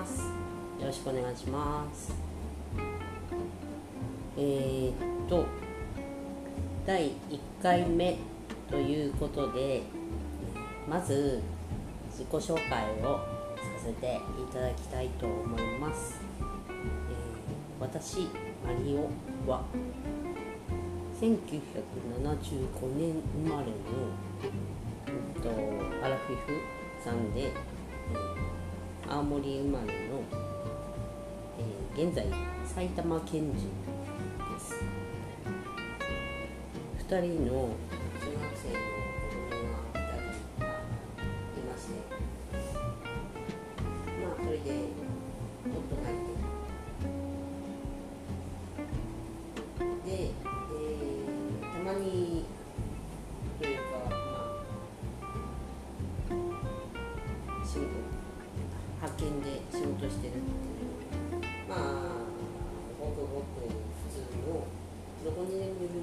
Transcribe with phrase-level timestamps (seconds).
[0.00, 0.20] ます。
[0.80, 2.14] よろしくお願いします。
[4.38, 5.44] えー、っと
[6.86, 7.12] 第1
[7.62, 8.16] 回目
[8.70, 9.82] ということで
[10.88, 11.42] まず
[12.10, 13.18] 自己紹介を
[13.56, 18.28] させていただきたいと思います、えー、私
[18.64, 19.62] マリオは
[21.20, 21.28] 1975
[22.96, 23.72] 年生まれの、
[25.06, 25.50] えっと、
[26.06, 26.58] アラフィフ
[27.04, 27.52] さんで、えー、
[29.12, 30.22] 青森生まれの、
[31.58, 32.24] えー、現在
[32.64, 34.76] 埼玉県人です。
[37.08, 37.74] 2人の
[38.20, 38.99] 中学生
[60.10, 60.46] してるっていう。
[61.68, 61.78] まあ
[62.98, 64.66] ごくごく普通の
[65.24, 65.94] どこにでもいる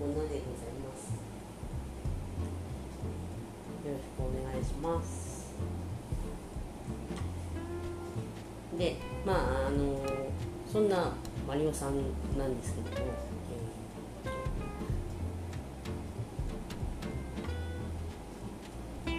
[0.00, 1.18] 女でございます。
[3.84, 5.10] よろしくお願いします。
[8.78, 10.00] でまああの
[10.70, 11.12] そんな
[11.46, 11.96] マリオさん
[12.38, 13.12] なんですけども。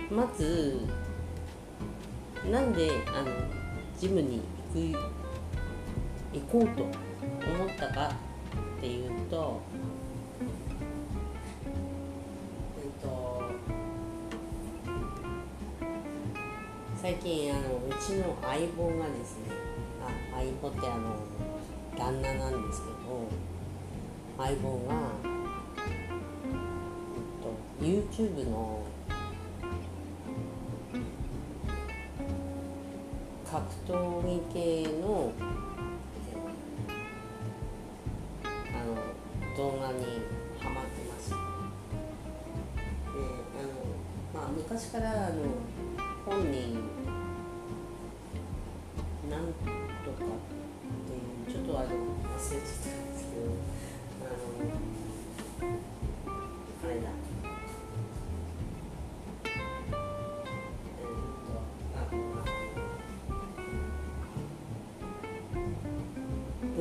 [0.10, 0.82] まず
[2.50, 3.32] なんであの
[4.00, 4.42] ジムに
[4.74, 5.12] 行く
[6.34, 8.12] 行こうと思ったか
[8.78, 9.62] っていうと
[17.02, 19.50] 最近あのうちの相棒がですね
[20.00, 21.16] あ相棒ってあの
[21.98, 23.28] 旦那なんですけど
[24.38, 24.94] 相棒が、
[26.46, 26.54] え
[27.40, 28.84] っと、YouTube の
[33.52, 35.34] 格闘技系の
[38.46, 38.96] あの
[39.58, 40.06] 動画に
[40.58, 41.32] ハマってます。
[41.32, 41.38] であ
[43.68, 43.76] の
[44.34, 45.34] まあ、昔からあの
[46.26, 46.80] 本人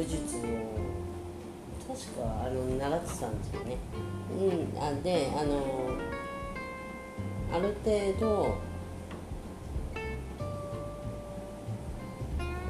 [0.01, 0.41] 武術を
[1.87, 3.77] 確かあの習ってたんですよね。
[4.33, 5.91] うん、あであの
[7.53, 8.57] ある程度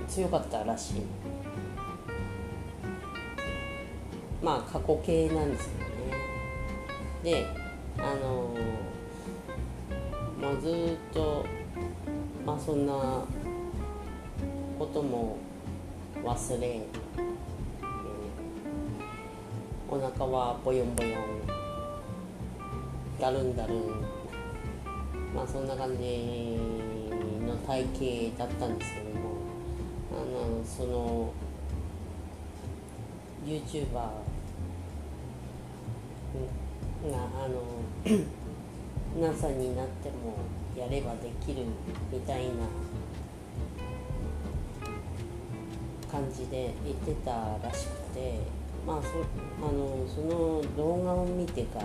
[0.09, 1.03] 強かったらしい
[4.43, 5.87] まあ過去形なんですよね
[7.23, 7.47] で
[7.97, 8.57] あの
[10.43, 11.45] まあ、ずっと
[12.45, 13.25] まあそんな
[14.79, 15.37] ことも
[16.25, 16.83] 忘れ、
[20.21, 21.21] えー、お腹はボヨンボヨン
[23.19, 23.79] だるんだるん
[25.35, 26.59] まあそんな感じ
[27.47, 27.85] の体
[28.29, 29.31] 型だったんですけども。
[30.13, 31.33] あのその
[33.47, 34.11] YouTuber が
[37.13, 37.63] あの
[39.21, 40.37] NASA になっても
[40.77, 41.65] やればできる
[42.13, 42.53] みたいな
[46.11, 47.31] 感じで言ってた
[47.63, 48.60] らしくて。
[48.87, 49.09] まあそ
[49.67, 51.85] あのその動画を見てから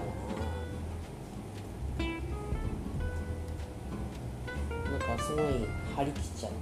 [4.91, 5.45] なんかすごい
[5.95, 6.56] 張り切っちゃって。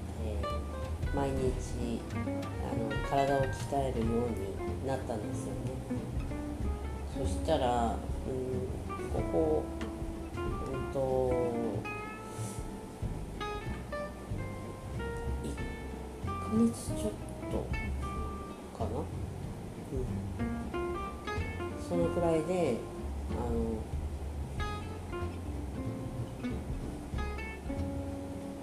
[1.16, 4.30] 毎日あの体を鍛えるよう
[4.82, 5.54] になったんですよね
[7.16, 7.96] そしたら、うん、
[9.14, 9.64] ここ
[10.36, 10.40] う
[10.76, 11.32] んと
[15.44, 15.56] 1
[16.26, 16.34] ヶ
[16.66, 17.12] 月ちょっ
[17.52, 17.68] と
[18.76, 18.90] かな、
[21.88, 22.78] そのくらいで
[23.32, 23.78] あの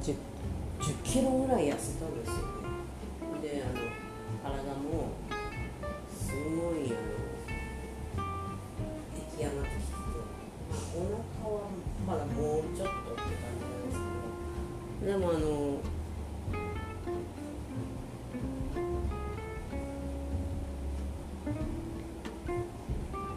[0.02, 0.14] 10
[0.80, 2.59] 10キロぐらい痩せたんですよ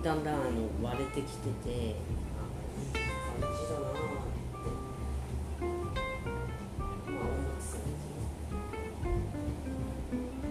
[0.04, 0.44] だんだんあの
[0.84, 1.96] 割れてきてて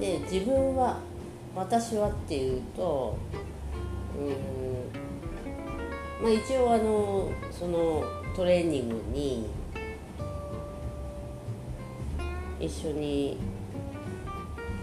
[0.00, 0.98] で自分は
[1.54, 3.18] 私はっていうと
[4.18, 4.28] うん
[6.24, 8.02] まあ一応あのその
[8.34, 9.50] トレーニングに
[12.58, 13.36] 一緒に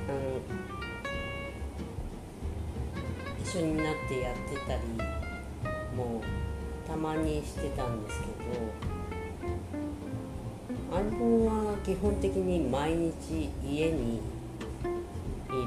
[0.08, 0.40] あの
[3.52, 4.82] 一緒になってやってたり
[5.98, 6.22] も
[6.88, 8.28] たまにしてたんですけ
[10.94, 14.20] どアルボンは基本的に毎日家にい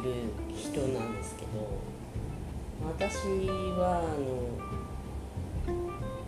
[0.00, 1.48] る人なんですけど
[2.86, 3.16] 私
[3.76, 4.60] はあの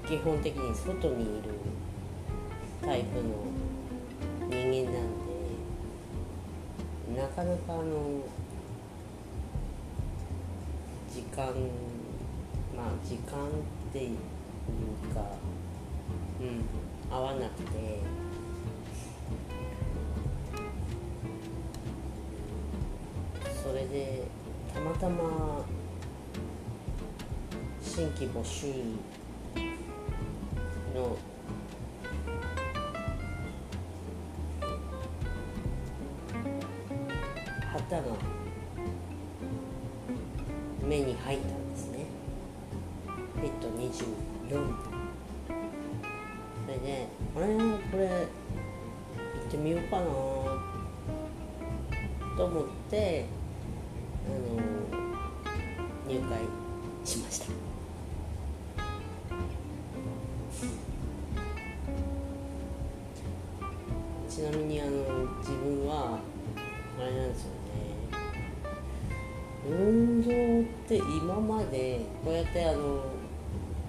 [0.08, 1.50] 基本的に外にいる
[2.82, 3.28] タイプの
[4.50, 5.06] 人間なん
[7.14, 8.24] でなかなかあの
[11.14, 11.46] 時間
[12.76, 13.50] まあ時間っ
[13.92, 15.24] ていうか
[16.40, 18.24] うん合わなくて。
[23.62, 24.24] それで
[24.74, 25.64] たまたま
[27.80, 28.66] 新規募集
[30.94, 31.16] の
[37.72, 38.02] 旗が
[40.86, 42.06] 目に入ったんですね。
[43.40, 43.90] ペット24
[46.66, 47.46] それであれ？
[47.90, 48.24] これ行
[49.48, 50.04] ってみようかな
[52.36, 53.26] と思って
[54.26, 54.36] あの
[56.08, 56.38] 入会
[57.04, 57.46] しました。
[69.66, 73.02] 運動って今までこうやってあの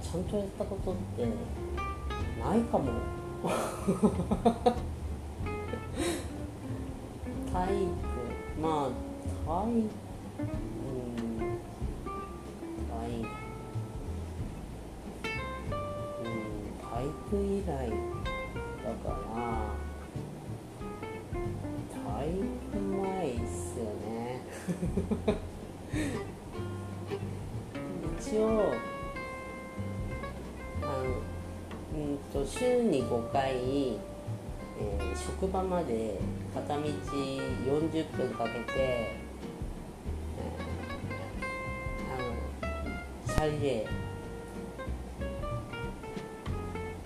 [0.01, 1.25] ちゃんとやったことって
[2.41, 2.91] ないかも。
[7.51, 7.91] 体育。
[8.61, 8.89] まあ
[9.45, 9.89] 体育。
[10.37, 11.59] うん
[12.89, 13.27] 体育
[16.21, 16.39] うん
[16.81, 17.69] 体育以来
[18.83, 19.35] だから
[22.05, 22.43] 体育
[22.79, 25.45] 前っすよね。
[28.19, 28.73] 一応
[30.81, 31.03] あの
[31.93, 36.19] うんと週に5回、えー職場まで
[36.53, 42.17] 片道40分かけて、えーあ
[43.31, 43.87] のチャリで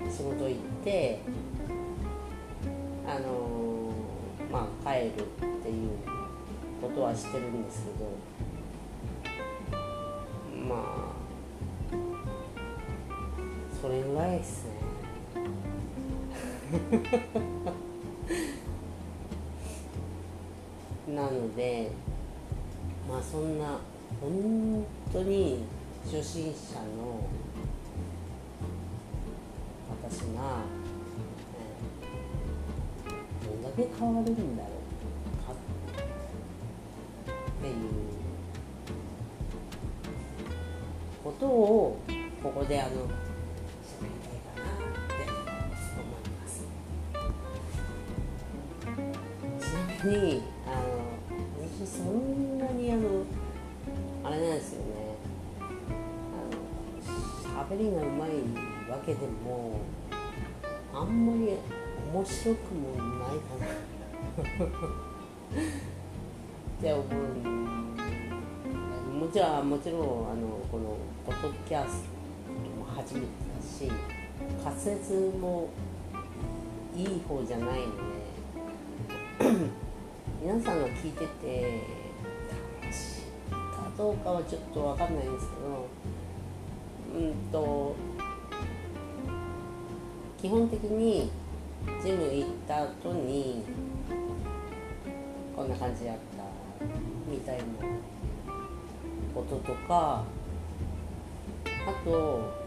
[0.09, 1.19] 仕事行って
[3.05, 3.91] あの
[4.51, 5.15] まあ帰るっ
[5.61, 5.89] ていう
[6.81, 8.09] ことはしてるんですけど
[13.81, 14.71] それぐらいですね。
[21.15, 21.89] なので
[23.09, 23.79] まあそんな
[24.21, 25.63] 本当に
[26.03, 27.23] 初心者の
[29.89, 30.63] 私が、
[31.55, 34.73] えーどんだけ変わるんだろう。
[35.45, 35.55] かっ
[37.61, 37.75] ていう
[41.23, 41.99] ことを
[42.43, 43.07] ここであの
[50.07, 50.85] にあの
[51.83, 53.25] 私そんなにあの
[54.23, 54.85] あれなんですよね。
[55.59, 55.63] あ
[57.55, 58.29] の喋りがうまい
[58.89, 59.81] わけでも
[60.93, 61.57] あんまり
[62.13, 63.65] 面白くもないかな。
[66.79, 67.05] って思う
[69.19, 70.03] もちろんもちろんあ
[70.35, 72.03] のこのポッドキャス
[72.45, 73.91] トも初めてだし
[74.63, 75.67] 滑舌も
[76.95, 79.78] いい方じゃないので。
[80.41, 81.81] 皆さんが聞いてて
[82.81, 85.87] 楽しいかどうかはちょっと分かんないんですけど
[87.13, 87.95] うんと
[90.41, 91.29] 基本的に
[92.01, 93.65] ジム行った後に
[95.53, 96.43] こんな感じやった
[97.29, 97.63] みたいな
[99.35, 100.23] こととか
[101.65, 102.63] あと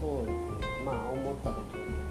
[0.00, 2.03] そうですねまあ思ったこと。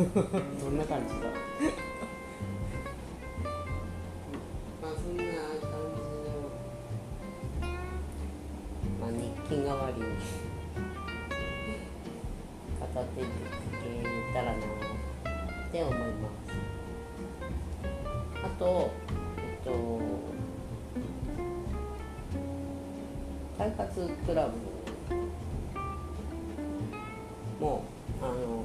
[0.58, 1.20] そんな感じだ。
[4.80, 5.66] まあそんな感じ
[6.24, 6.32] の。
[8.98, 9.16] まあ日
[9.46, 10.06] 記代わりに
[12.80, 13.28] 語っていけ
[14.32, 14.60] たらなっ
[15.70, 16.50] て思います。
[18.42, 18.90] あと
[19.36, 20.00] えっと
[23.58, 24.52] 快活クラブ
[27.62, 27.84] も
[28.22, 28.64] あの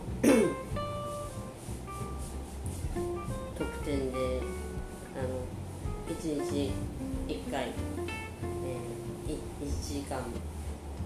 [9.95, 10.19] 時間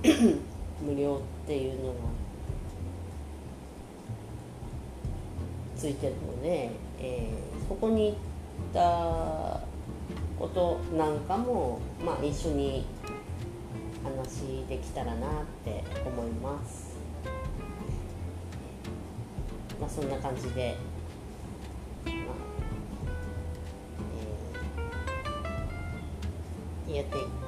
[0.82, 2.00] 無料っていうのが
[5.78, 8.16] ついてるので、えー、そこに行っ
[8.74, 9.62] た
[10.40, 12.88] ことなんかも、まあ、一緒に
[14.04, 16.98] 話できたらなって思います。
[19.80, 20.76] まあ、そんな感じで、
[22.06, 22.16] まあ
[26.88, 27.39] えー、やっていきます。